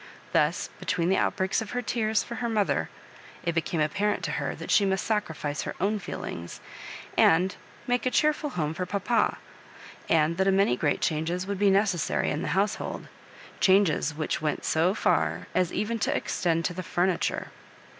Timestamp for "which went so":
14.15-14.95